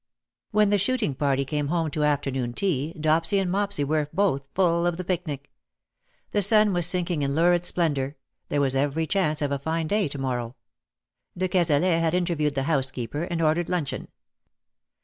When 0.49 0.71
the 0.71 0.79
shooting 0.79 1.13
party 1.13 1.45
came 1.45 1.67
home 1.67 1.91
to 1.91 2.03
afternoon 2.03 2.53
tea, 2.53 2.95
Dopsy 2.99 3.37
and 3.39 3.51
Mopsy 3.51 3.83
were 3.83 4.07
both 4.11 4.47
full 4.55 4.87
of 4.87 4.97
the 4.97 5.03
picnic. 5.03 5.51
The 6.31 6.41
sun 6.41 6.73
was 6.73 6.87
sinking 6.87 7.21
in 7.21 7.35
lurid 7.35 7.65
splendour; 7.67 8.15
there 8.49 8.61
was 8.61 8.75
every 8.75 9.05
chance 9.05 9.43
of 9.43 9.51
a 9.51 9.59
fine 9.59 9.85
day 9.85 10.07
to 10.07 10.17
morrow. 10.17 10.55
De 11.37 11.47
Cazalet 11.47 11.99
had 12.01 12.15
interviewed 12.15 12.55
the 12.55 12.63
housekeeper,, 12.63 13.25
and 13.25 13.43
ordered 13.43 13.69
luncheon. 13.69 14.07